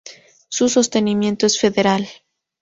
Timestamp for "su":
0.49-0.67